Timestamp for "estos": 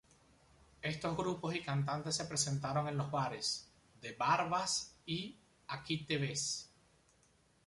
0.81-1.15